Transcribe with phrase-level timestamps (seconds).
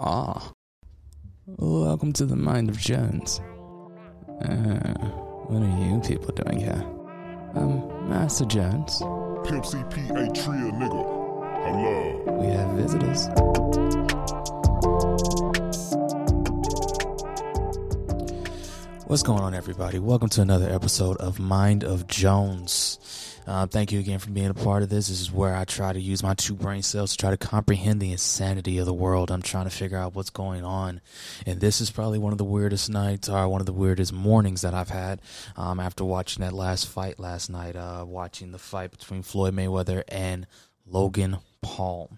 [0.00, 0.52] Ah,
[1.46, 3.40] welcome to the mind of Jones.
[4.40, 4.94] Uh,
[5.48, 6.84] what are you people doing here?
[7.56, 8.98] Um, Master Jones,
[9.44, 11.02] Pimp CP a tria nigga.
[11.64, 12.38] Hello.
[12.38, 13.26] we have visitors.
[19.08, 19.98] What's going on, everybody?
[19.98, 23.27] Welcome to another episode of Mind of Jones.
[23.48, 25.08] Uh, thank you again for being a part of this.
[25.08, 27.98] This is where I try to use my two brain cells to try to comprehend
[27.98, 29.30] the insanity of the world.
[29.30, 31.00] I'm trying to figure out what's going on.
[31.46, 34.60] And this is probably one of the weirdest nights or one of the weirdest mornings
[34.60, 35.22] that I've had
[35.56, 40.02] um, after watching that last fight last night, uh, watching the fight between Floyd Mayweather
[40.08, 40.46] and
[40.86, 42.10] Logan Paul.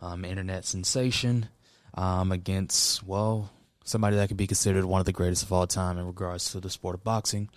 [0.00, 1.48] Um, internet sensation
[1.94, 3.52] um, against, well,
[3.84, 6.58] somebody that could be considered one of the greatest of all time in regards to
[6.58, 7.50] the sport of boxing.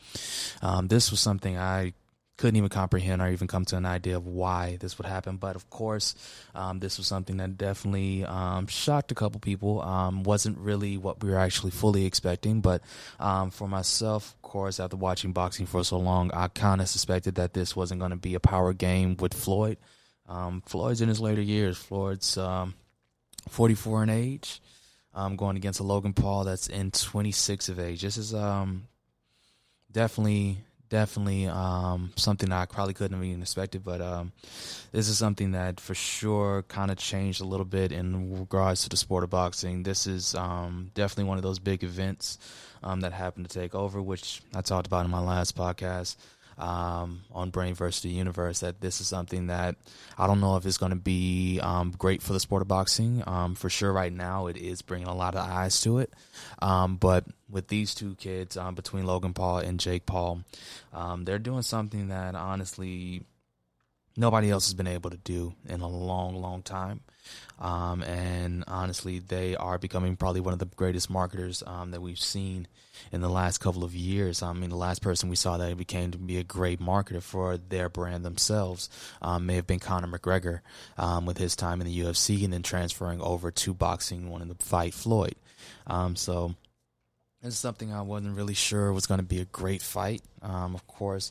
[0.61, 1.93] Um, this was something I
[2.37, 5.37] couldn't even comprehend or even come to an idea of why this would happen.
[5.37, 6.15] But of course,
[6.53, 9.81] um, this was something that definitely um, shocked a couple people.
[9.81, 12.61] Um, wasn't really what we were actually fully expecting.
[12.61, 12.81] But
[13.19, 17.35] um, for myself, of course, after watching boxing for so long, I kind of suspected
[17.35, 19.77] that this wasn't going to be a power game with Floyd.
[20.27, 21.77] Um, Floyd's in his later years.
[21.77, 22.73] Floyd's um,
[23.49, 24.61] 44 in age
[25.13, 28.01] um, going against a Logan Paul that's in 26 of age.
[28.01, 28.33] This is
[29.91, 30.57] definitely,
[30.89, 34.31] definitely um, something I probably couldn't have even expected, but um,
[34.91, 38.89] this is something that for sure kind of changed a little bit in regards to
[38.89, 39.83] the sport of boxing.
[39.83, 42.37] This is um, definitely one of those big events
[42.83, 46.15] um, that happened to take over, which I talked about in my last podcast
[46.57, 49.75] um, on Brain versus the Universe that this is something that
[50.17, 53.23] I don't know if it's going to be um, great for the sport of boxing.
[53.27, 56.13] Um, for sure, right now it is bringing a lot of eyes to it.
[56.59, 60.41] Um, but with these two kids um, between Logan Paul and Jake Paul,
[60.93, 63.23] um, they're doing something that honestly
[64.17, 67.01] nobody else has been able to do in a long, long time.
[67.59, 72.19] Um, and honestly, they are becoming probably one of the greatest marketers um, that we've
[72.19, 72.67] seen
[73.11, 74.41] in the last couple of years.
[74.41, 77.57] I mean, the last person we saw that became to be a great marketer for
[77.57, 78.89] their brand themselves
[79.21, 80.59] um, may have been Conor McGregor
[80.97, 84.65] um, with his time in the UFC and then transferring over to boxing, wanting to
[84.65, 85.35] fight Floyd.
[85.87, 86.55] Um, so
[87.45, 90.21] is something I wasn't really sure was going to be a great fight.
[90.41, 91.29] Um, of course,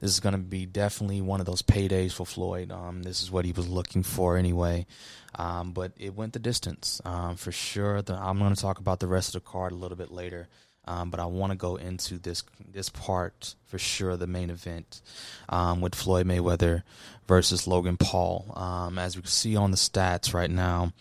[0.00, 2.70] this is going to be definitely one of those paydays for Floyd.
[2.70, 4.86] Um, this is what he was looking for anyway.
[5.34, 8.02] Um, but it went the distance um, for sure.
[8.02, 10.48] The, I'm going to talk about the rest of the card a little bit later.
[10.88, 15.02] Um, but I want to go into this this part for sure, the main event
[15.48, 16.84] um, with Floyd Mayweather
[17.26, 18.52] versus Logan Paul.
[18.96, 20.92] as we can see on the stats right now,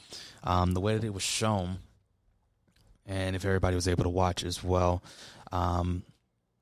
[0.43, 1.77] the way that it was shown,
[3.05, 5.03] and if everybody was able to watch as well,
[5.51, 6.03] um,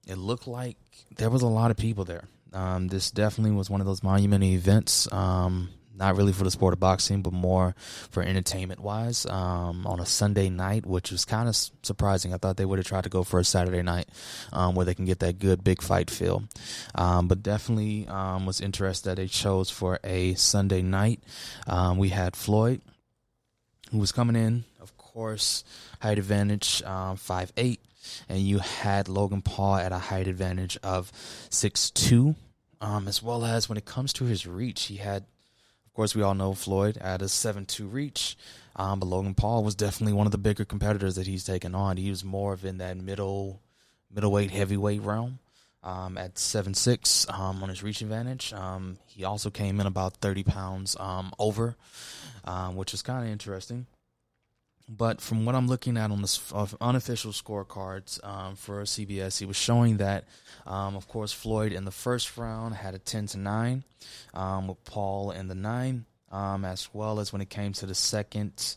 [0.08, 0.78] it looked like
[1.16, 2.26] there was a lot of people there.
[2.54, 5.12] Um, this definitely was one of those monumental events.
[5.12, 7.76] Um, not really for the sport of boxing, but more
[8.10, 9.26] for entertainment wise.
[9.28, 12.34] Um, on a Sunday night, which was kind of surprising.
[12.34, 14.10] I thought they would have tried to go for a Saturday night
[14.52, 16.44] um, where they can get that good big fight feel.
[16.96, 21.22] Um, but definitely was interested that they chose for a Sunday night.
[21.96, 22.82] We had Floyd,
[23.92, 24.64] who was coming in,
[25.14, 25.64] course,
[26.02, 27.80] height advantage, um, five eight,
[28.28, 31.12] and you had Logan Paul at a height advantage of
[31.50, 32.36] six two,
[32.82, 35.24] um, as well as when it comes to his reach, he had,
[35.86, 38.36] of course, we all know Floyd at a seven two reach,
[38.76, 41.98] um, but Logan Paul was definitely one of the bigger competitors that he's taken on.
[41.98, 43.62] He was more of in that middle
[44.12, 45.40] middleweight heavyweight realm.
[45.86, 48.54] Um, at seven six um, on his reach advantage.
[48.54, 51.76] Um, he also came in about thirty pounds um, over,
[52.46, 53.86] um, which is kind of interesting.
[54.90, 59.56] But from what I'm looking at on the unofficial scorecards um, for CBS, he was
[59.56, 60.26] showing that,
[60.68, 63.84] um, of course, Floyd in the first round had a 10 to 9,
[64.34, 67.96] um, with Paul in the 9, um, as well as when it came to the
[67.96, 68.76] second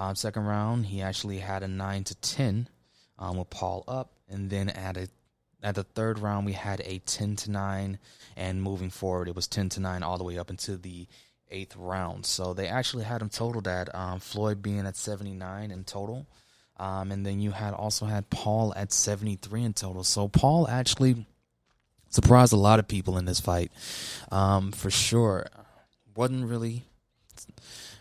[0.00, 2.68] um, second round, he actually had a 9 to 10
[3.18, 4.12] um, with Paul up.
[4.30, 5.08] And then at, a,
[5.62, 7.98] at the third round, we had a 10 to 9,
[8.34, 11.06] and moving forward, it was 10 to 9 all the way up into the
[11.50, 12.26] eighth round.
[12.26, 16.26] So they actually had him totaled at um, Floyd being at 79 in total.
[16.78, 20.02] Um, and then you had also had Paul at 73 in total.
[20.02, 21.26] So Paul actually
[22.08, 23.70] surprised a lot of people in this fight,
[24.32, 25.46] um, for sure.
[26.16, 26.84] Wasn't really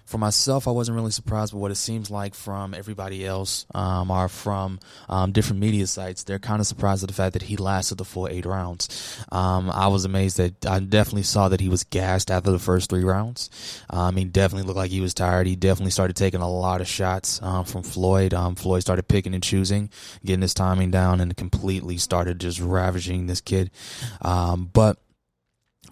[0.09, 4.09] for myself, I wasn't really surprised, but what it seems like from everybody else, um,
[4.09, 7.57] or from um, different media sites, they're kind of surprised at the fact that he
[7.57, 9.23] lasted the full eight rounds.
[9.31, 12.89] Um, I was amazed that I definitely saw that he was gassed after the first
[12.89, 13.51] three rounds.
[13.91, 15.45] Um, he definitely looked like he was tired.
[15.45, 18.33] He definitely started taking a lot of shots um, from Floyd.
[18.33, 19.91] Um, Floyd started picking and choosing,
[20.25, 23.69] getting his timing down, and completely started just ravaging this kid.
[24.21, 24.97] but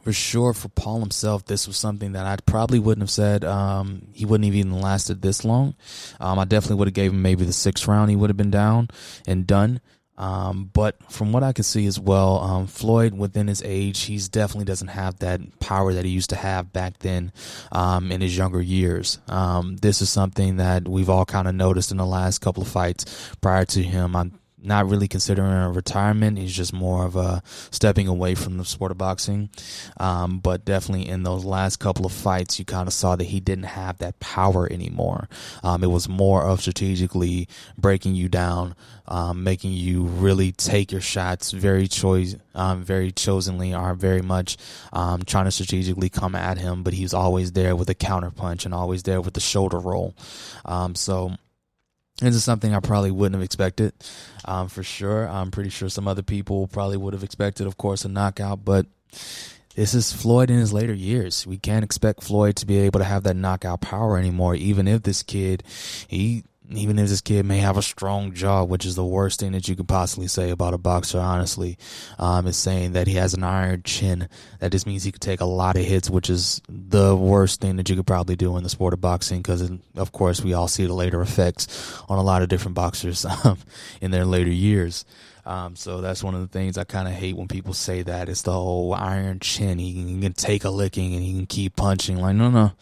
[0.07, 3.44] for sure for Paul himself, this was something that I probably wouldn't have said.
[3.44, 5.75] Um, he wouldn't have even lasted this long.
[6.22, 8.10] Um, I definitely would have gave him maybe the sixth round.
[8.10, 8.88] He would have been down
[9.28, 9.81] and done.
[10.18, 14.30] Um, but from what I can see as well, um, Floyd within his age, he's
[14.30, 17.31] definitely doesn't have that power that he used to have back then,
[17.72, 19.19] um, in his younger years.
[19.28, 22.69] Um, this is something that we've all kind of noticed in the last couple of
[22.69, 24.16] fights prior to him.
[24.16, 26.38] I'm not really considering a retirement.
[26.38, 27.42] He's just more of a
[27.72, 29.50] stepping away from the sport of boxing.
[30.00, 33.40] Um, but definitely in those last couple of fights, you kind of saw that he
[33.40, 35.30] didn't have that power anymore.
[35.64, 37.48] Um, it was more of strategically
[37.78, 38.75] breaking you down,
[39.08, 44.58] um, making you really take your shots very choice, um, very chosenly, or very much
[44.92, 46.84] um, trying to strategically come at him.
[46.84, 50.14] But he's always there with a counter punch and always there with the shoulder roll.
[50.66, 51.38] Um, so
[52.19, 53.94] this is something I probably wouldn't have expected,
[54.46, 55.28] um, for sure.
[55.28, 58.88] I'm pretty sure some other people probably would have expected, of course, a knockout, but
[59.75, 61.46] this is Floyd in his later years.
[61.46, 65.04] We can't expect Floyd to be able to have that knockout power anymore, even if
[65.04, 65.64] this kid,
[66.08, 69.54] he even if this kid may have a strong jaw, which is the worst thing
[69.54, 71.78] that you could possibly say about a boxer, honestly,
[72.19, 74.28] um, is saying that he has an iron chin.
[74.60, 77.78] That just means he could take a lot of hits, which is the worst thing
[77.78, 79.40] that you could probably do in the sport of boxing.
[79.40, 83.25] Because, of course, we all see the later effects on a lot of different boxers
[83.44, 83.58] um,
[84.02, 85.06] in their later years.
[85.48, 88.28] Um, so that's one of the things I kind of hate when people say that.
[88.28, 89.80] It's the whole iron chin.
[89.80, 92.18] He can, he can take a licking and he can keep punching.
[92.18, 92.74] Like, no, no.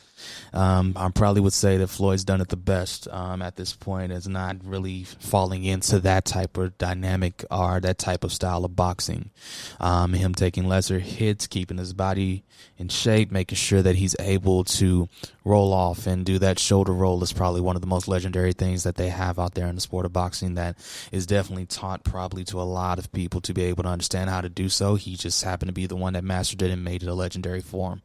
[0.54, 4.12] Um, I probably would say that Floyd's done it the best um, at this point,
[4.12, 8.76] is not really falling into that type of dynamic or that type of style of
[8.76, 9.32] boxing.
[9.80, 12.44] Um, him taking lesser hits, keeping his body
[12.78, 15.10] in shape, making sure that he's able to
[15.44, 18.84] roll off and do that shoulder roll is probably one of the most legendary things
[18.84, 20.76] that they have out there in the sport of boxing that
[21.12, 24.42] is definitely taught probably to a lot of people to be able to understand how
[24.42, 24.96] to do so.
[24.96, 27.62] He just happened to be the one that mastered it and made it a legendary
[27.62, 28.02] form.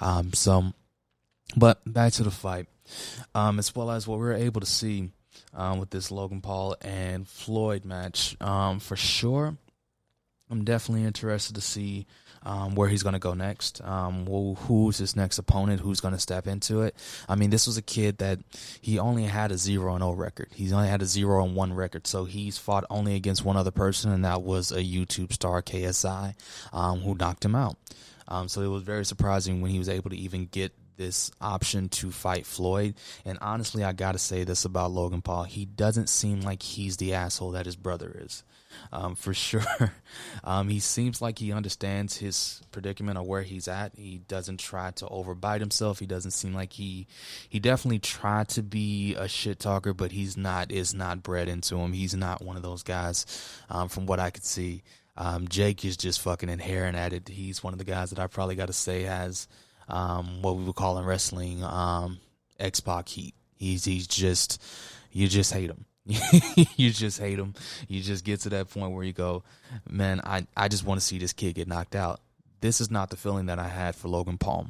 [0.00, 0.72] Um, so
[1.56, 2.66] but back to the fight,
[3.34, 5.10] um, as well as what we were able to see
[5.54, 8.36] um, with this Logan Paul and Floyd match.
[8.40, 9.56] Um, for sure,
[10.50, 12.06] I'm definitely interested to see
[12.42, 13.82] um, where he's going to go next.
[13.84, 15.80] Um, who, who's his next opponent?
[15.80, 16.96] Who's going to step into it?
[17.28, 18.40] I mean, this was a kid that
[18.80, 20.48] he only had a zero and zero record.
[20.54, 23.70] He's only had a zero and one record, so he's fought only against one other
[23.70, 26.34] person, and that was a YouTube star, KSI,
[26.72, 27.76] um, who knocked him out.
[28.26, 31.88] Um, so it was very surprising when he was able to even get this option
[31.88, 32.94] to fight Floyd.
[33.24, 35.44] And honestly, I got to say this about Logan Paul.
[35.44, 38.44] He doesn't seem like he's the asshole that his brother is.
[38.92, 39.64] Um, for sure.
[40.44, 43.92] Um, he seems like he understands his predicament or where he's at.
[43.96, 45.98] He doesn't try to overbite himself.
[45.98, 47.06] He doesn't seem like he
[47.48, 51.78] he definitely tried to be a shit talker, but he's not is not bred into
[51.78, 51.92] him.
[51.92, 53.26] He's not one of those guys.
[53.70, 54.82] Um, from what I could see,
[55.16, 57.28] um, Jake is just fucking inherent at it.
[57.28, 59.48] He's one of the guys that I probably got to say has
[59.90, 62.18] um, what we would call in wrestling um,
[62.58, 63.34] X Pac heat.
[63.56, 64.62] He's he's just
[65.12, 65.84] you just hate him.
[66.76, 67.54] you just hate him.
[67.88, 69.44] You just get to that point where you go,
[69.88, 72.20] man, I, I just want to see this kid get knocked out.
[72.60, 74.68] This is not the feeling that I had for Logan Paul.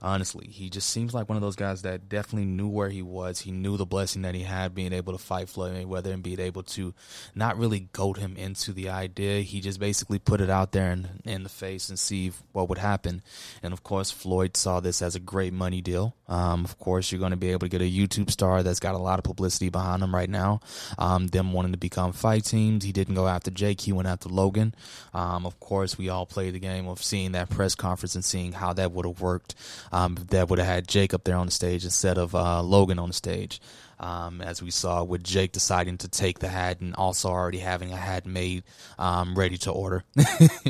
[0.00, 3.40] Honestly, he just seems like one of those guys that definitely knew where he was.
[3.40, 6.40] He knew the blessing that he had being able to fight Floyd Mayweather and being
[6.40, 6.94] able to
[7.34, 9.40] not really goad him into the idea.
[9.40, 12.78] He just basically put it out there in, in the face and see what would
[12.78, 13.22] happen.
[13.62, 16.14] And of course, Floyd saw this as a great money deal.
[16.28, 18.94] Um, of course, you're going to be able to get a YouTube star that's got
[18.94, 20.60] a lot of publicity behind him right now.
[20.98, 22.84] Um, them wanting to become fight teams.
[22.84, 23.82] He didn't go after Jake.
[23.82, 24.74] He went after Logan.
[25.14, 28.52] Um, of course, we all played the game of seeing that press conference and seeing
[28.52, 29.54] how that would have worked
[29.92, 32.98] um, that would have had Jake up there on the stage instead of uh, Logan
[32.98, 33.60] on the stage.
[33.98, 37.92] Um, as we saw with Jake deciding to take the hat and also already having
[37.92, 38.64] a hat made
[38.98, 40.04] um, ready to order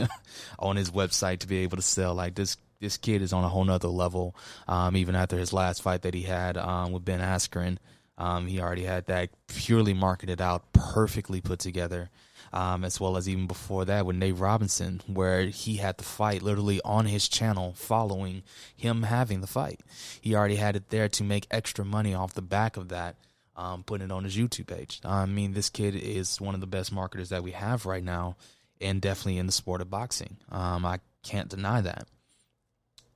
[0.60, 2.14] on his website to be able to sell.
[2.14, 4.36] Like this, this kid is on a whole nother level.
[4.68, 7.78] Um, even after his last fight that he had um, with Ben Askren,
[8.16, 12.10] um, he already had that purely marketed out, perfectly put together
[12.52, 16.42] um, as well as even before that with Nate Robinson, where he had the fight
[16.42, 18.42] literally on his channel following
[18.74, 19.80] him having the fight.
[20.20, 23.16] He already had it there to make extra money off the back of that,
[23.56, 25.00] um, putting it on his YouTube page.
[25.04, 28.36] I mean, this kid is one of the best marketers that we have right now,
[28.80, 30.36] and definitely in the sport of boxing.
[30.50, 32.06] Um, I can't deny that.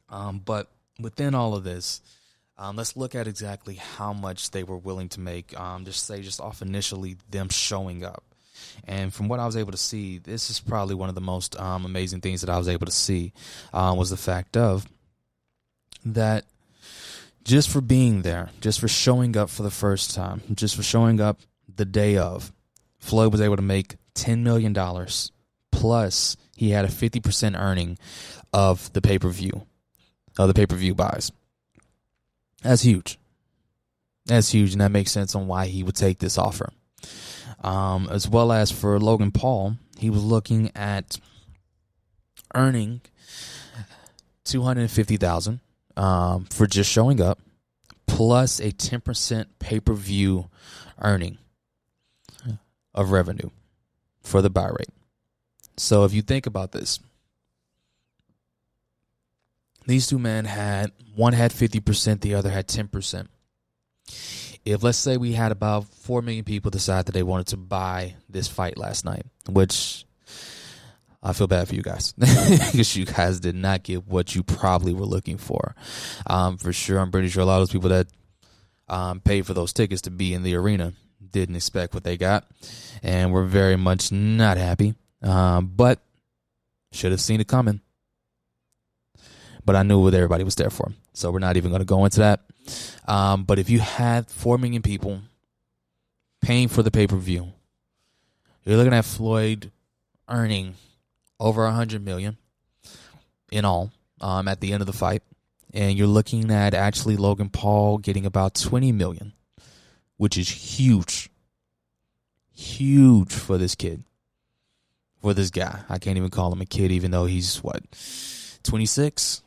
[0.08, 2.02] Um, but within all of this,
[2.58, 5.58] um, let's look at exactly how much they were willing to make.
[5.58, 8.22] Um, just say, just off initially them showing up.
[8.86, 11.58] And from what I was able to see, this is probably one of the most
[11.60, 13.32] um, amazing things that I was able to see
[13.72, 14.86] uh, was the fact of
[16.04, 16.44] that
[17.44, 21.20] just for being there, just for showing up for the first time, just for showing
[21.20, 21.40] up
[21.76, 22.52] the day of,
[22.98, 24.74] Floyd was able to make $10 million
[25.70, 27.98] plus he had a 50% earning
[28.52, 29.66] of the pay per view,
[30.38, 31.32] of the pay per view buys.
[32.62, 33.18] That's huge.
[34.26, 36.70] That's huge, and that makes sense on why he would take this offer.
[37.62, 41.18] Um, as well as for Logan Paul, he was looking at
[42.54, 43.02] earning
[44.44, 45.60] two hundred fifty thousand
[45.96, 47.38] um, for just showing up,
[48.06, 50.48] plus a ten percent pay per view
[51.00, 51.38] earning
[52.94, 53.50] of revenue
[54.22, 54.88] for the buy rate.
[55.76, 56.98] So if you think about this,
[59.86, 63.26] these two men had one had 50%, the other had 10%.
[64.64, 68.14] If let's say we had about 4 million people decide that they wanted to buy
[68.28, 70.04] this fight last night, which
[71.22, 74.92] I feel bad for you guys because you guys did not get what you probably
[74.92, 75.74] were looking for.
[76.26, 78.06] Um, for sure, I'm pretty sure a lot of those people that
[78.88, 80.92] um, paid for those tickets to be in the arena
[81.30, 82.44] didn't expect what they got,
[83.02, 84.94] and were very much not happy.
[85.22, 86.00] Um, but
[86.92, 87.80] should have seen it coming.
[89.64, 92.04] But I knew what everybody was there for, so we're not even going to go
[92.04, 92.40] into that.
[93.06, 95.20] Um, but if you had four million people
[96.40, 97.52] paying for the pay per view,
[98.64, 99.70] you're looking at Floyd
[100.28, 100.74] earning
[101.38, 102.36] over a hundred million
[103.50, 105.22] in all um, at the end of the fight,
[105.74, 109.32] and you're looking at actually Logan Paul getting about twenty million,
[110.16, 111.30] which is huge,
[112.52, 114.04] huge for this kid,
[115.20, 115.80] for this guy.
[115.88, 117.82] I can't even call him a kid, even though he's what
[118.62, 119.42] twenty six.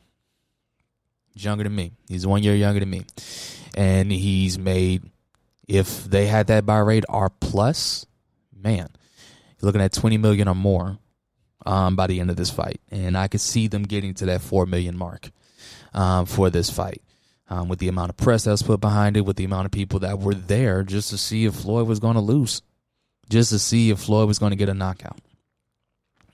[1.34, 1.92] He's younger than me.
[2.08, 3.06] He's one year younger than me,
[3.76, 5.10] and he's made.
[5.68, 8.06] If they had that buy rate R plus,
[8.56, 8.90] man,
[9.60, 10.98] you're looking at twenty million or more
[11.66, 14.42] um, by the end of this fight, and I could see them getting to that
[14.42, 15.32] four million mark
[15.94, 17.02] um, for this fight.
[17.50, 19.72] Um, with the amount of press that was put behind it, with the amount of
[19.72, 22.62] people that were there just to see if Floyd was going to lose,
[23.30, 25.20] just to see if Floyd was going to get a knockout.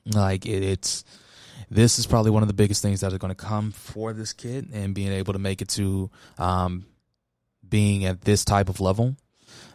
[0.06, 1.04] Like it, it's
[1.70, 4.34] this is probably one of the biggest things that are going to come for this
[4.34, 6.86] kid and being able to make it to um,
[7.68, 9.16] being at this type of level.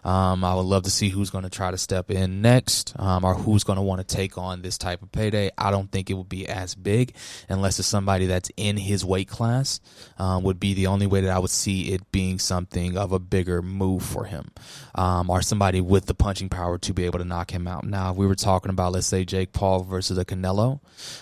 [0.04, 3.24] Um, I would love to see who's going to try to step in next, um,
[3.24, 5.50] or who's going to want to take on this type of payday.
[5.56, 7.14] I don't think it would be as big
[7.48, 9.80] unless it's somebody that's in his weight class.
[10.18, 13.18] Um, would be the only way that I would see it being something of a
[13.18, 14.50] bigger move for him,
[14.94, 17.84] um, or somebody with the punching power to be able to knock him out.
[17.84, 20.80] Now, if we were talking about, let's say, Jake Paul versus a Canelo,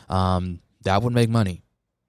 [0.09, 1.62] um, that would make money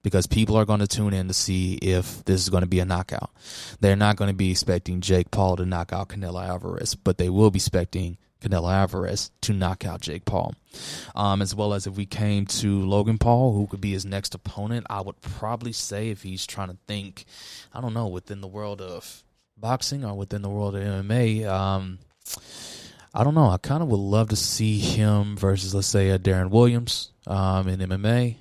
[0.03, 2.79] because people are going to tune in to see if this is going to be
[2.79, 3.31] a knockout.
[3.79, 7.29] They're not going to be expecting Jake Paul to knock out Canelo Alvarez, but they
[7.29, 10.53] will be expecting Canelo Alvarez to knock out Jake Paul.
[11.15, 14.36] Um, as well as if we came to Logan Paul, who could be his next
[14.36, 17.25] opponent, I would probably say if he's trying to think,
[17.74, 19.24] I don't know, within the world of
[19.57, 22.00] boxing or within the world of MMA, um,
[23.13, 23.50] I don't know.
[23.50, 27.67] I kind of would love to see him versus, let's say, a Deron Williams um,
[27.67, 28.38] in MMA.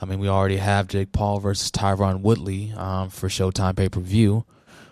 [0.00, 4.00] I mean, we already have Jake Paul versus Tyron Woodley um, for Showtime pay per
[4.00, 4.44] view,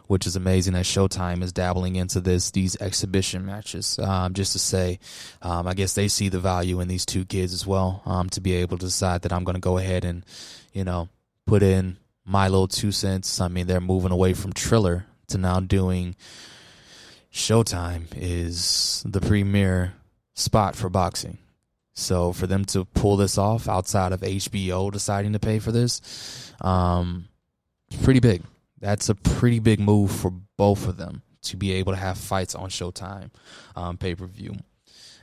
[0.06, 3.99] which is amazing that Showtime is dabbling into this these exhibition matches.
[3.99, 4.99] Um, just to say,
[5.42, 8.40] um, I guess they see the value in these two kids as well um, to
[8.40, 10.25] be able to decide that I'm going to go ahead and
[10.73, 11.08] you know
[11.46, 13.40] put in my little two cents.
[13.40, 16.16] I mean, they're moving away from Triller to now doing
[17.32, 19.94] Showtime is the premier
[20.34, 21.38] spot for boxing.
[21.94, 26.52] So for them to pull this off outside of HBO deciding to pay for this,
[26.60, 27.28] um,
[28.02, 28.42] pretty big.
[28.80, 32.54] That's a pretty big move for both of them to be able to have fights
[32.54, 33.30] on Showtime
[33.76, 34.56] um, pay per view.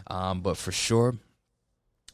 [0.07, 1.15] Um, but for sure,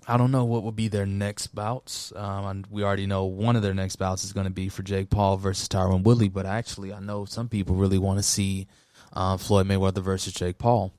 [0.07, 2.13] I don't know what will be their next bouts.
[2.15, 5.09] Um, we already know one of their next bouts is going to be for Jake
[5.09, 6.29] Paul versus Tyron Woodley.
[6.29, 8.67] But actually, I know some people really want to see
[9.13, 10.93] uh, Floyd Mayweather versus Jake Paul.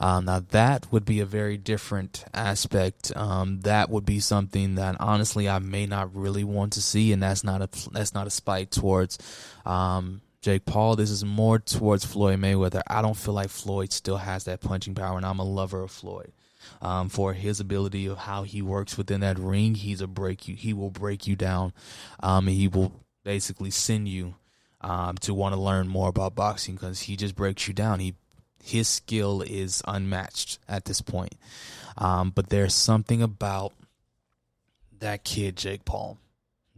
[0.00, 3.12] Um, now that would be a very different aspect.
[3.16, 7.22] Um, that would be something that honestly I may not really want to see, and
[7.22, 9.18] that's not a that's not a spite towards
[9.64, 10.96] um, Jake Paul.
[10.96, 12.82] This is more towards Floyd Mayweather.
[12.86, 15.90] I don't feel like Floyd still has that punching power, and I'm a lover of
[15.90, 16.32] Floyd.
[16.80, 20.56] Um, for his ability of how he works within that ring, he's a break you.
[20.56, 21.74] He will break you down.
[22.20, 24.34] Um, he will basically send you
[24.80, 28.00] um, to want to learn more about boxing because he just breaks you down.
[28.00, 28.14] He
[28.64, 31.34] his skill is unmatched at this point.
[31.98, 33.74] Um, but there's something about
[35.00, 36.16] that kid, Jake Paul,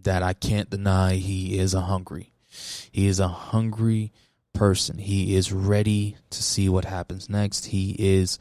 [0.02, 2.32] that I can't deny he is a hungry.
[2.90, 4.12] He is a hungry
[4.52, 4.98] person.
[4.98, 7.66] He is ready to see what happens next.
[7.66, 8.40] He is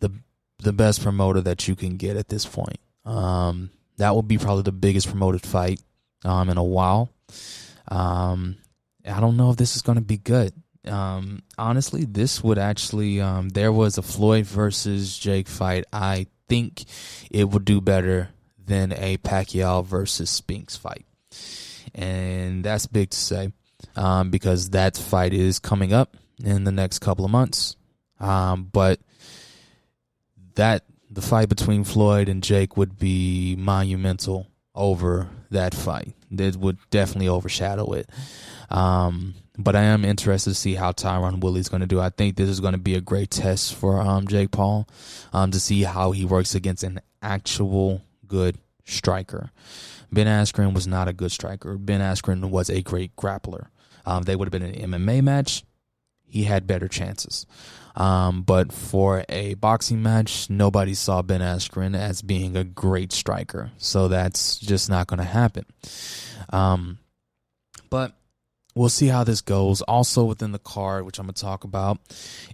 [0.00, 0.10] the
[0.58, 2.80] the best promoter that you can get at this point.
[3.04, 5.80] Um, that will be probably the biggest promoted fight
[6.24, 7.10] um, in a while.
[7.86, 8.56] Um,
[9.06, 10.52] I don't know if this is going to be good
[10.86, 15.84] um, honestly, this would actually um, there was a Floyd versus Jake fight.
[15.92, 16.84] I think
[17.30, 18.30] it would do better
[18.64, 21.04] than a Pacquiao versus Spence fight.
[21.94, 23.52] And that's big to say
[23.96, 27.76] um, because that fight is coming up in the next couple of months.
[28.18, 29.00] Um, but
[30.54, 36.14] that the fight between Floyd and Jake would be monumental over that fight.
[36.30, 38.08] It would definitely overshadow it.
[38.70, 42.00] Um, but I am interested to see how Tyron Woodley's going to do.
[42.00, 44.88] I think this is going to be a great test for um, Jake Paul
[45.32, 49.50] um, to see how he works against an actual good striker.
[50.12, 51.76] Ben Askren was not a good striker.
[51.76, 53.66] Ben Askren was a great grappler.
[54.06, 55.64] Um, they would have been an MMA match.
[56.30, 57.46] He had better chances.
[57.96, 63.72] Um, but for a boxing match, nobody saw Ben Askren as being a great striker.
[63.78, 65.66] So that's just not going to happen.
[66.50, 66.98] Um,
[67.90, 68.14] but
[68.80, 69.82] we'll see how this goes.
[69.82, 71.98] Also within the card, which I'm going to talk about,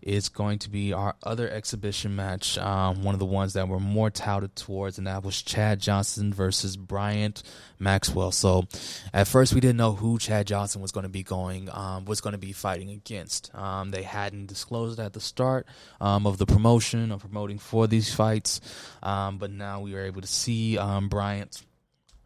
[0.02, 2.58] is going to be our other exhibition match.
[2.58, 6.34] Um, one of the ones that we're more touted towards, and that was Chad Johnson
[6.34, 7.34] versus Brian
[7.78, 8.32] Maxwell.
[8.32, 8.66] So
[9.14, 12.20] at first we didn't know who Chad Johnson was going to be going, um, was
[12.20, 13.54] going to be fighting against.
[13.54, 15.68] Um, they hadn't disclosed at the start
[16.00, 18.60] um, of the promotion of promoting for these fights,
[19.00, 21.48] um, but now we were able to see um, Brian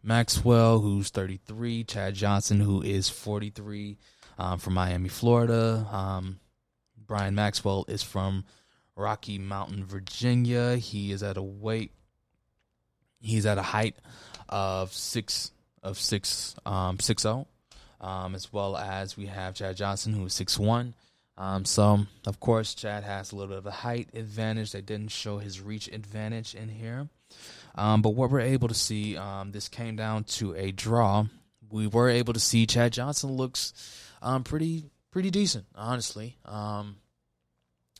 [0.03, 3.97] Maxwell, who's 33, Chad Johnson, who is 43,
[4.37, 5.87] um, from Miami, Florida.
[5.91, 6.39] Um,
[6.97, 8.45] Brian Maxwell is from
[8.95, 10.77] Rocky Mountain, Virginia.
[10.77, 11.91] He is at a weight.
[13.19, 13.95] He's at a height
[14.49, 15.51] of six
[15.83, 17.47] of six um six zero,
[17.99, 20.95] um, as well as we have Chad Johnson who is six one.
[21.37, 24.71] Um, so of course Chad has a little bit of a height advantage.
[24.71, 27.07] They didn't show his reach advantage in here.
[27.75, 31.25] Um, but what we're able to see, um, this came down to a draw.
[31.69, 33.73] We were able to see Chad Johnson looks
[34.21, 36.37] um, pretty pretty decent, honestly.
[36.45, 36.97] Um,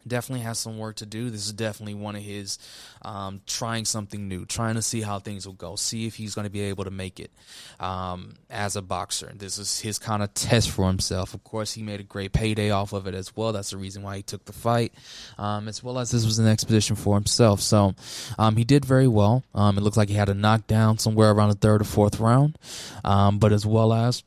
[0.08, 1.30] definitely has some work to do.
[1.30, 2.60] This is definitely one of his
[3.04, 6.46] um, trying something new, trying to see how things will go, see if he's going
[6.46, 7.32] to be able to make it
[7.80, 9.32] um, as a boxer.
[9.36, 11.34] This is his kind of test for himself.
[11.34, 13.54] Of course, he made a great payday off of it as well.
[13.54, 14.94] That's the reason why he took the fight,
[15.38, 17.62] um, as well as this was an expedition for himself.
[17.62, 17.96] So
[18.38, 19.44] um, he did very well.
[19.54, 22.58] Um, it looked like he had a knockdown somewhere around the third or fourth round,
[23.04, 24.24] um, but as well as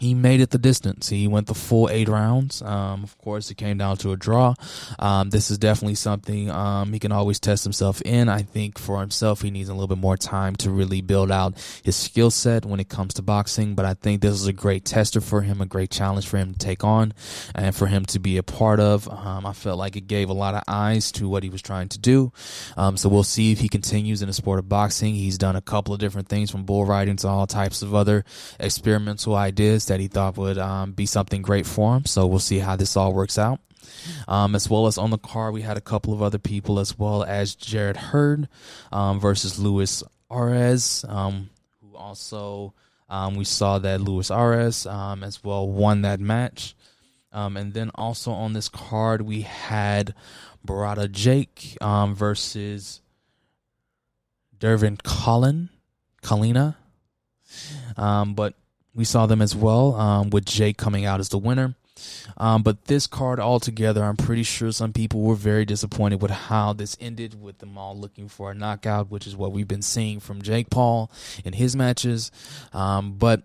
[0.00, 1.10] he made it the distance.
[1.10, 2.62] He went the full eight rounds.
[2.62, 4.54] Um, of course, it came down to a draw.
[4.98, 8.30] Um, this is definitely something um, he can always test himself in.
[8.30, 11.54] I think for himself, he needs a little bit more time to really build out
[11.82, 13.74] his skill set when it comes to boxing.
[13.74, 16.54] But I think this is a great tester for him, a great challenge for him
[16.54, 17.12] to take on,
[17.54, 19.06] and for him to be a part of.
[19.06, 21.90] Um, I felt like it gave a lot of eyes to what he was trying
[21.90, 22.32] to do.
[22.78, 25.14] Um, so we'll see if he continues in the sport of boxing.
[25.14, 28.24] He's done a couple of different things from bull riding to all types of other
[28.58, 32.06] experimental ideas that he thought would um, be something great for him.
[32.06, 33.60] So we'll see how this all works out.
[34.28, 36.96] Um, as well as on the card, we had a couple of other people, as
[36.96, 38.48] well as Jarrett Hurd
[38.92, 41.50] um, versus Luis Arias, um,
[41.80, 42.72] who also
[43.08, 46.76] um, we saw that Luis Arias um, as well won that match.
[47.32, 50.14] Um, and then also on this card, we had
[50.64, 51.76] Badou Jack
[52.14, 53.00] versus
[54.56, 55.68] Dervin Collin,
[56.22, 56.76] Colina.
[57.96, 58.54] but
[58.94, 61.74] we saw them as well, um, with Jake coming out as the winner.
[62.36, 66.72] Um, but this card altogether, I'm pretty sure some people were very disappointed with how
[66.72, 70.20] this ended, with them all looking for a knockout, which is what we've been seeing
[70.20, 71.10] from Jake Paul
[71.44, 72.30] in his matches.
[72.72, 73.42] Um, but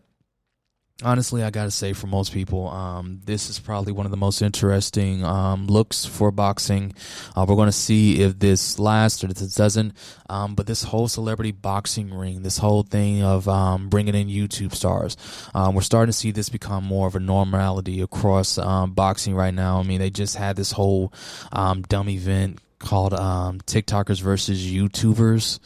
[1.03, 4.41] honestly, I gotta say, for most people, um, this is probably one of the most
[4.41, 6.93] interesting um, looks for boxing.
[7.36, 9.93] Uh, we're to see if this lasts or if this doesn't.
[10.29, 14.73] Um, but this whole celebrity boxing ring, this whole thing of um, bringing in YouTube
[14.73, 15.17] stars,
[15.53, 19.53] um, we're starting to see this become more of a normality across um, boxing right
[19.53, 19.79] now.
[19.79, 21.12] I mean, they just had this whole
[21.51, 25.60] dumb event called TikTokers versus YouTubers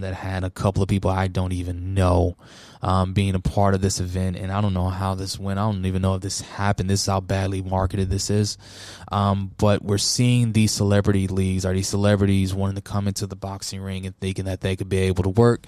[0.00, 2.36] that had a couple of people I don't even know
[2.82, 4.36] um, being a part of this event.
[4.36, 5.58] And I don't know how this went.
[5.58, 6.88] I don't even know if this happened.
[6.88, 8.56] This is how badly marketed this is.
[9.10, 13.36] Um, but we're seeing these celebrity leagues are these celebrities wanting to come into the
[13.36, 15.66] boxing ring and thinking that they could be able to work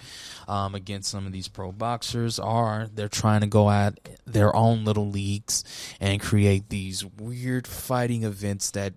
[0.48, 4.84] um, against some of these pro boxers, or they're trying to go at their own
[4.84, 5.64] little leagues
[6.00, 8.94] and create these weird fighting events that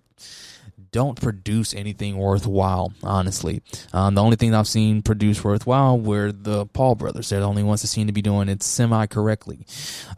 [0.94, 3.62] don't produce anything worthwhile, honestly.
[3.92, 7.28] Um, the only thing I've seen produce worthwhile were the Paul brothers.
[7.28, 9.66] They're the only ones that seem to be doing it semi correctly.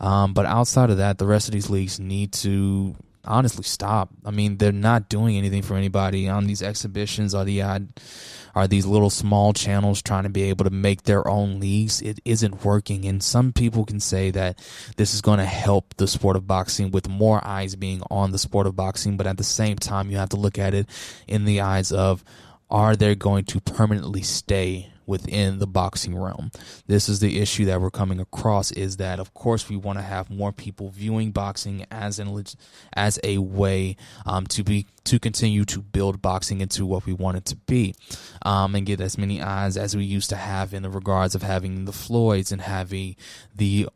[0.00, 2.94] Um, but outside of that, the rest of these leagues need to
[3.26, 4.10] honestly stop.
[4.24, 7.88] I mean, they're not doing anything for anybody on these exhibitions or the odd
[8.56, 12.00] are these little small channels trying to be able to make their own leagues.
[12.00, 13.04] It isn't working.
[13.04, 14.58] And some people can say that
[14.96, 18.38] this is going to help the sport of boxing with more eyes being on the
[18.38, 19.18] sport of boxing.
[19.18, 20.88] But at the same time, you have to look at it
[21.28, 22.24] in the eyes of
[22.70, 26.50] are they going to permanently stay within the boxing realm.
[26.86, 30.02] This is the issue that we're coming across is that of course we want to
[30.02, 32.44] have more people viewing boxing as an
[32.94, 37.36] as a way um, to be to continue to build boxing into what we want
[37.36, 37.94] it to be
[38.42, 41.42] um, and get as many eyes as we used to have in the regards of
[41.42, 43.16] having the Floyds and having
[43.54, 43.88] the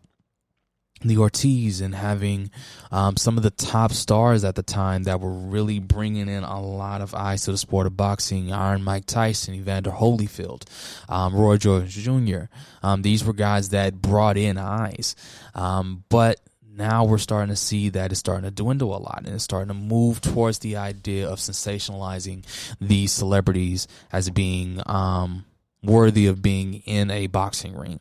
[1.02, 2.50] the Ortiz and having
[2.90, 6.60] um, some of the top stars at the time that were really bringing in a
[6.60, 8.52] lot of eyes to the sport of boxing.
[8.52, 10.64] Iron Mike Tyson, Evander Holyfield,
[11.08, 12.44] um, Roy Jones Jr.
[12.82, 15.16] Um, these were guys that brought in eyes.
[15.54, 16.40] Um, but
[16.80, 19.68] now we're starting to see that it's starting to dwindle a lot and it's starting
[19.68, 22.44] to move towards the idea of sensationalizing
[22.80, 25.44] these celebrities as being um,
[25.83, 28.01] worthy of being in a boxing ring.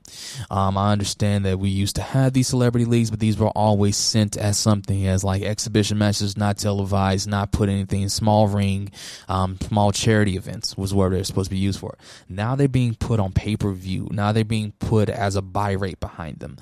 [0.49, 3.95] Um, I understand that we used to have these celebrity leagues, but these were always
[3.95, 8.91] sent as something as like exhibition matches, not televised, not put anything in small ring,
[9.27, 11.97] um, small charity events was where they're supposed to be used for.
[12.27, 14.07] Now they're being put on pay per view.
[14.11, 16.57] Now they're being put as a buy rate behind them.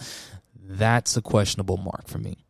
[0.69, 2.46] That's a questionable mark for me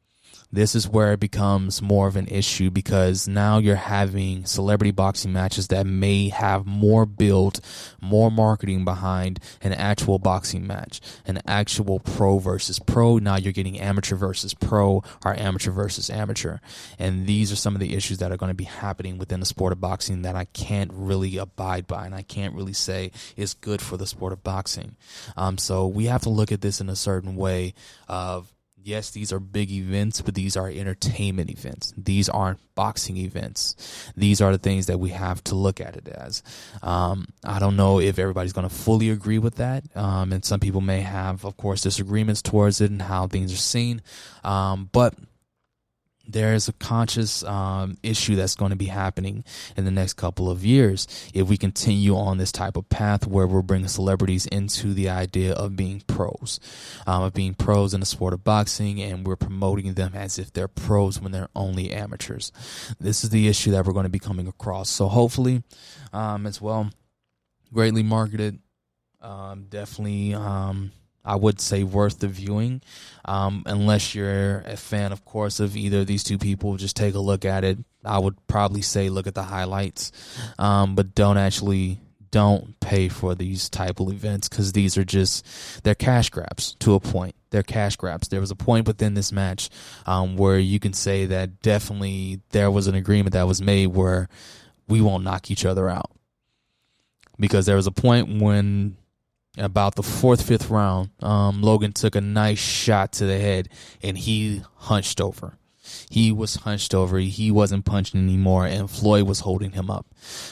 [0.52, 5.34] this is where it becomes more of an issue because now you're having celebrity boxing
[5.34, 7.60] matches that may have more build,
[8.02, 13.18] more marketing behind an actual boxing match, an actual pro versus pro.
[13.18, 16.60] Now you're getting amateur versus pro or amateur versus amateur.
[16.98, 19.46] And these are some of the issues that are going to be happening within the
[19.46, 23.54] sport of boxing that I can't really abide by and I can't really say is
[23.54, 24.96] good for the sport of boxing.
[25.36, 27.74] Um, so we have to look at this in a certain way
[28.08, 28.54] of
[28.88, 31.93] yes, these are big events, but these are entertainment events.
[31.97, 33.76] These aren't boxing events.
[34.15, 36.41] These are the things that we have to look at it as.
[36.82, 39.84] Um, I don't know if everybody's going to fully agree with that.
[39.95, 43.58] Um, and some people may have, of course, disagreements towards it and how things are
[43.58, 44.02] seen.
[44.43, 45.13] Um, but
[46.28, 49.44] there is a conscious um, issue that's going to be happening
[49.76, 53.48] in the next couple of years if we continue on this type of path where
[53.48, 56.60] we're bringing celebrities into the idea of being pros,
[57.06, 60.52] um, of being pros in the sport of boxing, and we're promoting them as if
[60.52, 62.52] they're pros when they're only amateurs.
[63.00, 64.90] This is the issue that we're going to be coming across.
[64.90, 65.63] So hopefully,
[66.13, 66.90] um, as well,
[67.74, 68.60] greatly marketed,
[69.22, 70.92] um, definitely um,
[71.28, 72.82] I would say worth the viewing.
[73.26, 77.16] Um, unless you're a fan, of course, of either of these two people, just take
[77.16, 77.78] a look at it.
[78.06, 80.13] I would probably say look at the highlights,
[80.58, 82.00] um, but don't actually
[82.32, 85.46] don't pay for these type of events because these are just
[85.84, 87.36] they're cash grabs to a point.
[87.50, 88.30] They're cash grabs.
[88.30, 89.70] There was a point within this match
[90.06, 94.30] um, where you can say that definitely there was an agreement that was made where
[94.88, 96.12] we won't knock each other out
[97.38, 98.96] because there was a point when
[99.58, 103.70] about the fourth, fifth round, um, Logan took a nice shot to the head
[104.04, 105.58] and he hunched over.
[106.10, 107.17] He was hunched over.
[107.17, 110.06] He wasn't punching anymore, and Floyd was holding him up.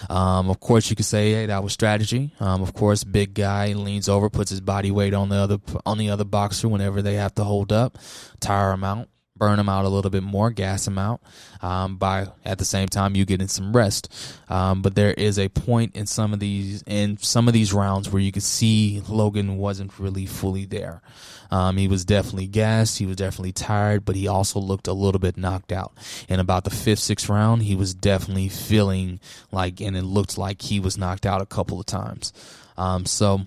[0.09, 2.33] Um, of course, you could say hey, that was strategy.
[2.39, 5.97] Um, of course, big guy leans over, puts his body weight on the other on
[5.97, 7.97] the other boxer whenever they have to hold up,
[8.39, 11.21] tire him out burn them out a little bit more, gas them out.
[11.61, 14.13] Um, by at the same time you getting some rest.
[14.49, 18.09] Um, but there is a point in some of these in some of these rounds
[18.09, 21.01] where you could see Logan wasn't really fully there.
[21.51, 22.97] Um, he was definitely gassed.
[22.97, 25.93] He was definitely tired, but he also looked a little bit knocked out.
[26.27, 29.19] In about the fifth, sixth round, he was definitely feeling
[29.51, 32.33] like, and it looked like he was knocked out a couple of times.
[32.77, 33.45] Um, so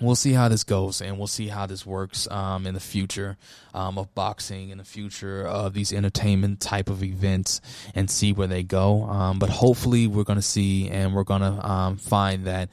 [0.00, 3.36] we'll see how this goes and we'll see how this works um, in the future
[3.74, 7.60] um, of boxing in the future of these entertainment type of events
[7.94, 11.40] and see where they go um, but hopefully we're going to see and we're going
[11.40, 12.68] to um, find that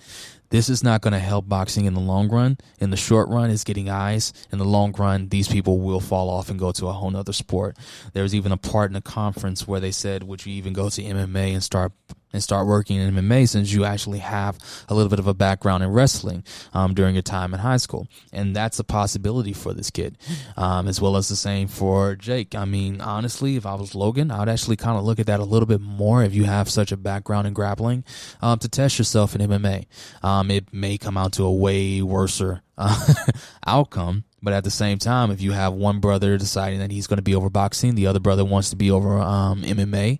[0.53, 2.59] this is not going to help boxing in the long run.
[2.79, 4.33] In the short run, it's getting eyes.
[4.51, 7.33] In the long run, these people will fall off and go to a whole nother
[7.33, 7.75] sport.
[8.13, 10.89] There was even a part in the conference where they said, would you even go
[10.89, 11.91] to MMA and start
[12.33, 14.57] and start working in MMA since you actually have
[14.89, 16.43] a little bit of a background in wrestling
[16.73, 18.07] um, during your time in high school.
[18.31, 20.17] And that's a possibility for this kid,
[20.57, 22.55] um, as well as the same for Jake.
[22.55, 25.45] I mean, honestly, if I was Logan, I'd actually kind of look at that a
[25.45, 28.03] little bit more if you have such a background in grappling
[28.41, 29.85] um, to test yourself in MMA.
[30.23, 32.51] Um, it may come out to a way worse uh,
[33.67, 34.23] outcome.
[34.41, 37.23] But at the same time, if you have one brother deciding that he's going to
[37.23, 40.19] be over boxing, the other brother wants to be over um, MMA,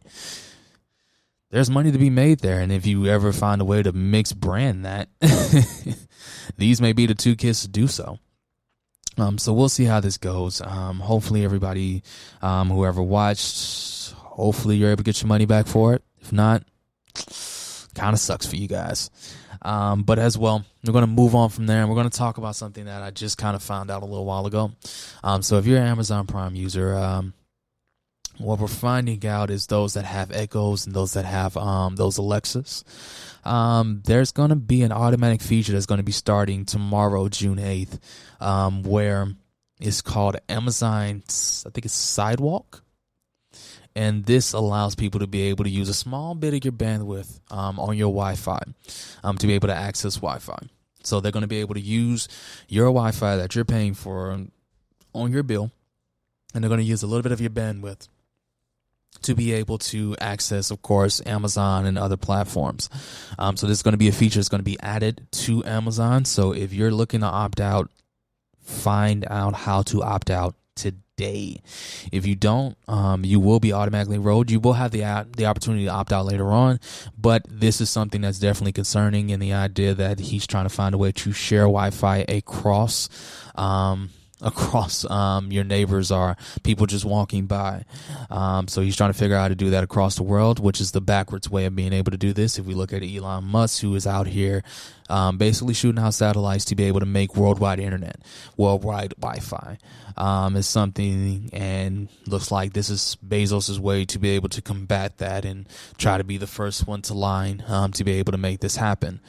[1.53, 2.61] there's money to be made there.
[2.61, 5.07] And if you ever find a way to mix brand that,
[6.57, 8.17] these may be the two kids to do so.
[9.19, 10.61] Um, so we'll see how this goes.
[10.61, 12.01] Um, hopefully everybody,
[12.41, 16.03] um, whoever watched, hopefully you're able to get your money back for it.
[16.21, 16.63] If not,
[17.93, 19.11] kind of sucks for you guys.
[19.61, 22.17] Um, but as well, we're going to move on from there and we're going to
[22.17, 24.71] talk about something that I just kind of found out a little while ago.
[25.23, 27.35] Um, so if you're an Amazon Prime user, um,
[28.37, 32.17] what we're finding out is those that have Echoes and those that have um, those
[32.17, 32.83] Alexas.
[33.45, 37.57] Um, there's going to be an automatic feature that's going to be starting tomorrow, June
[37.57, 37.99] 8th,
[38.41, 39.27] um, where
[39.79, 42.83] it's called Amazon, I think it's Sidewalk.
[43.95, 47.39] And this allows people to be able to use a small bit of your bandwidth
[47.51, 48.59] um, on your Wi Fi
[49.23, 50.57] um, to be able to access Wi Fi.
[51.03, 52.27] So they're going to be able to use
[52.67, 54.47] your Wi Fi that you're paying for
[55.13, 55.69] on your bill,
[56.55, 58.07] and they're going to use a little bit of your bandwidth
[59.21, 62.89] to be able to access, of course, Amazon and other platforms.
[63.39, 65.63] Um, so this is going to be a feature that's going to be added to
[65.65, 66.25] Amazon.
[66.25, 67.89] So if you're looking to opt out,
[68.61, 71.61] find out how to opt out today.
[72.11, 74.49] If you don't, um, you will be automatically enrolled.
[74.49, 76.79] You will have the the opportunity to opt out later on,
[77.17, 79.31] but this is something that's definitely concerning.
[79.31, 83.09] And the idea that he's trying to find a way to share Wi-Fi across.
[83.55, 84.09] Um,
[84.43, 87.85] across um, your neighbors are people just walking by.
[88.29, 90.79] Um, so he's trying to figure out how to do that across the world, which
[90.81, 92.59] is the backwards way of being able to do this.
[92.59, 94.63] If we look at Elon Musk, who is out here
[95.09, 98.19] um, basically shooting out satellites to be able to make worldwide internet,
[98.57, 99.77] worldwide Wi-Fi,
[100.17, 105.17] um, is something, and looks like this is Bezos's way to be able to combat
[105.17, 108.37] that and try to be the first one to line um, to be able to
[108.37, 109.19] make this happen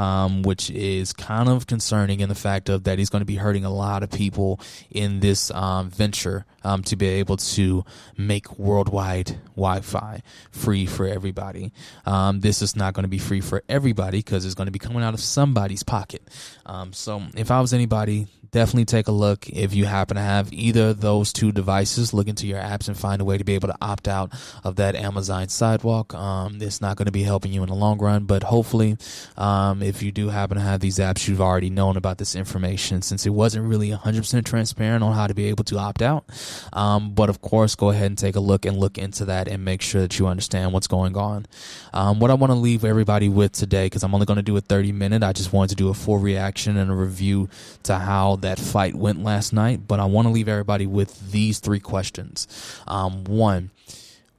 [0.00, 3.34] um, which is kind of concerning in the fact of that he's going to be
[3.34, 4.58] hurting a lot of people
[4.90, 7.84] in this um, venture um, to be able to
[8.16, 11.70] make worldwide Wi-Fi free for everybody.
[12.06, 14.78] Um, this is not going to be free for everybody because it's going to be
[14.78, 16.22] coming out of somebody's pocket.
[16.64, 20.52] Um, so if I was anybody, definitely take a look if you happen to have
[20.52, 22.12] either of those two devices.
[22.12, 24.32] Look into your apps and find a way to be able to opt out
[24.64, 26.14] of that Amazon sidewalk.
[26.14, 28.96] Um, it's not going to be helping you in the long run, but hopefully,
[29.36, 33.02] um, if you do happen to have these apps, you've already known about this information
[33.02, 36.24] since it wasn't really 100% transparent on how to be able to opt out.
[36.72, 39.64] Um, but of course, go ahead and take a look and look into that and
[39.64, 41.46] make sure that you understand what's going on.
[41.92, 44.56] Um, what I want to leave everybody with today, because I'm only going to do
[44.56, 47.48] a 30 minute, I just wanted to do a full reaction and a review
[47.84, 49.86] to how that fight went last night.
[49.86, 52.46] But I want to leave everybody with these three questions.
[52.86, 53.70] Um, one,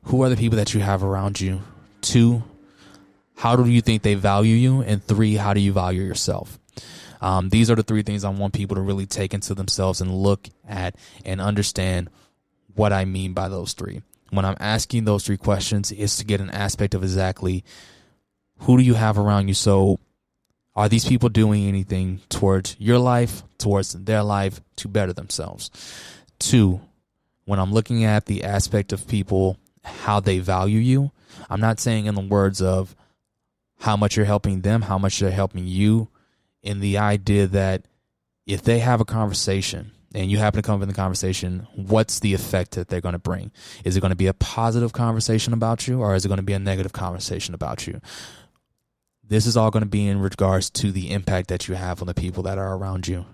[0.03, 1.61] who are the people that you have around you?
[2.01, 2.43] Two,
[3.35, 4.81] how do you think they value you?
[4.81, 6.59] And three, how do you value yourself?
[7.21, 10.11] Um, these are the three things I want people to really take into themselves and
[10.13, 12.09] look at and understand
[12.73, 14.01] what I mean by those three.
[14.31, 17.63] When I'm asking those three questions, is to get an aspect of exactly
[18.59, 19.53] who do you have around you.
[19.53, 19.99] So,
[20.75, 25.69] are these people doing anything towards your life, towards their life to better themselves?
[26.39, 26.81] Two,
[27.45, 31.11] when I'm looking at the aspect of people, how they value you,
[31.49, 32.95] I'm not saying in the words of
[33.79, 36.07] how much you're helping them, how much they're helping you,
[36.63, 37.85] in the idea that
[38.45, 42.19] if they have a conversation and you happen to come up in the conversation, what's
[42.19, 43.51] the effect that they're going to bring?
[43.83, 46.43] Is it going to be a positive conversation about you or is it going to
[46.43, 48.01] be a negative conversation about you?
[49.31, 52.07] This is all going to be in regards to the impact that you have on
[52.07, 53.25] the people that are around you.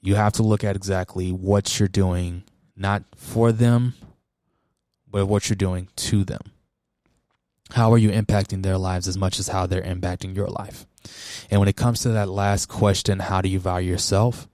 [0.00, 3.92] You have to look at exactly what you're doing, not for them,
[5.06, 6.40] but what you're doing to them.
[7.72, 10.86] How are you impacting their lives as much as how they're impacting your life?
[11.50, 14.48] And when it comes to that last question, how do you value yourself?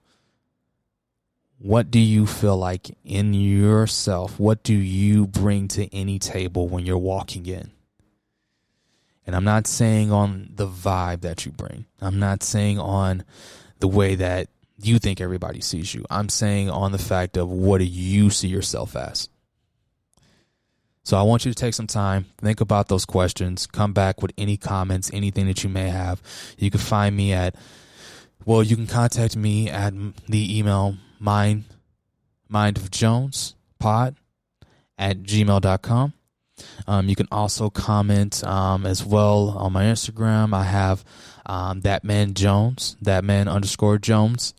[1.59, 4.37] What do you feel like in yourself?
[4.37, 7.71] What do you bring to any table when you're walking in?
[9.25, 11.85] And I'm not saying on the vibe that you bring.
[12.01, 13.23] I'm not saying on
[13.79, 14.49] the way that
[14.81, 16.05] you think everybody sees you.
[16.09, 19.29] I'm saying on the fact of what do you see yourself as?
[21.03, 24.31] So I want you to take some time, think about those questions, come back with
[24.37, 26.21] any comments, anything that you may have.
[26.57, 27.55] You can find me at,
[28.45, 29.93] well, you can contact me at
[30.27, 31.63] the email mind,
[32.47, 34.15] mind of Jones pod
[34.97, 36.13] at gmail.com.
[36.87, 40.53] Um, you can also comment um, as well on my Instagram.
[40.53, 41.03] I have
[41.45, 44.53] um, that man Jones, that man underscore Jones.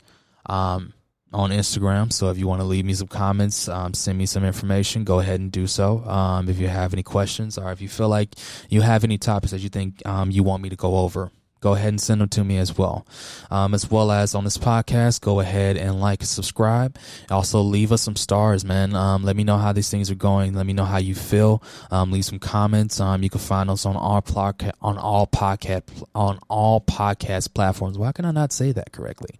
[0.47, 0.95] Um,
[1.33, 2.13] on Instagram.
[2.13, 5.19] So if you want to leave me some comments, um, send me some information, go
[5.19, 6.05] ahead and do so.
[6.05, 8.35] Um, if you have any questions or if you feel like
[8.69, 11.31] you have any topics that you think um, you want me to go over,
[11.63, 13.07] go ahead and send them to me as well.
[13.51, 16.99] Um, as well as on this podcast, go ahead and like subscribe.
[17.31, 18.95] Also, leave us some stars, man.
[18.95, 20.55] Um, let me know how these things are going.
[20.55, 21.63] Let me know how you feel.
[21.91, 23.01] Um, leave some comments.
[23.01, 27.97] Um, you can find us on all podcast on all podcast on all podcast platforms.
[27.97, 29.39] Why can I not say that correctly?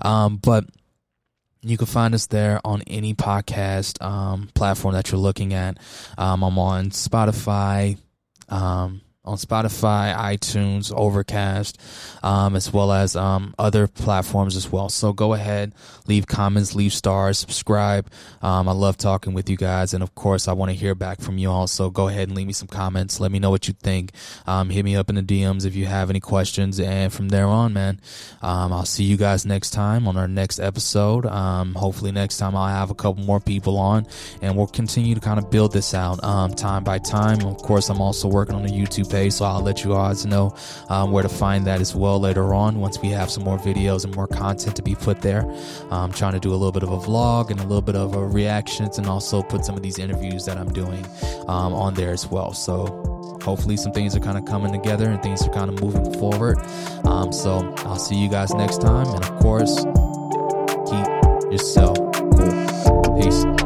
[0.00, 0.64] Um, but
[1.62, 5.78] you can find us there on any podcast um, platform that you're looking at.
[6.16, 7.98] I'm on Spotify,
[9.24, 11.80] on Spotify, iTunes, Overcast,
[12.22, 14.88] um, as well as um, other platforms as well.
[14.88, 15.72] So go ahead,
[16.06, 18.10] leave comments, leave stars, subscribe.
[18.42, 21.20] Um, I love talking with you guys, and of course, I want to hear back
[21.20, 21.66] from you all.
[21.66, 23.20] So go ahead and leave me some comments.
[23.20, 24.12] Let me know what you think.
[24.46, 27.46] Um, hit me up in the DMs if you have any questions, and from there
[27.46, 28.00] on, man,
[28.42, 31.26] um, I'll see you guys next time on our next episode.
[31.26, 34.06] Um, hopefully, next time I'll have a couple more people on,
[34.42, 36.20] and we'll continue to kind of build this out
[36.54, 37.42] time by time.
[37.42, 40.54] Of course, I'm also working on the YouTube so I'll let you guys know
[40.88, 44.04] um, where to find that as well later on once we have some more videos
[44.04, 45.44] and more content to be put there.
[45.90, 48.14] I'm trying to do a little bit of a vlog and a little bit of
[48.14, 51.06] a reactions and also put some of these interviews that I'm doing
[51.48, 52.52] um, on there as well.
[52.52, 56.12] So hopefully some things are kind of coming together and things are kind of moving
[56.18, 56.58] forward.
[57.04, 59.06] Um, so I'll see you guys next time.
[59.06, 59.84] And of course,
[60.90, 61.96] keep yourself
[62.36, 63.20] cool.
[63.20, 63.63] Peace.